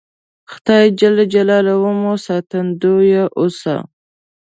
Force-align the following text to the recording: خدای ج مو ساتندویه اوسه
خدای 0.51 0.85
ج 0.99 1.03
مو 2.01 2.13
ساتندویه 2.25 3.23
اوسه 3.39 3.75